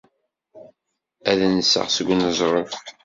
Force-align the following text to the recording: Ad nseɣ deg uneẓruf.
Ad 1.29 1.39
nseɣ 1.55 1.87
deg 1.95 2.07
uneẓruf. 2.13 2.73